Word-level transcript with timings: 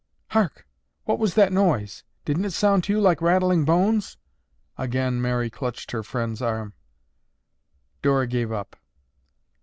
"Hark! 0.29 0.65
What 1.03 1.19
was 1.19 1.35
that 1.35 1.53
noise? 1.53 2.03
Didn't 2.25 2.45
it 2.45 2.53
sound 2.53 2.83
to 2.85 2.93
you 2.93 2.99
like 2.99 3.21
rattling 3.21 3.65
bones?" 3.65 4.17
Again 4.75 5.21
Mary 5.21 5.51
clutched 5.51 5.91
her 5.91 6.01
friend's 6.01 6.41
arm. 6.41 6.73
Dora 8.01 8.25
gave 8.25 8.51
up. 8.51 8.75